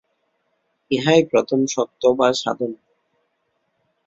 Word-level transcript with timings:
ইহাই 0.91 1.21
প্রথম 1.31 1.59
শর্ত 1.67 2.01
বা 2.17 2.27
সাধন। 2.33 2.71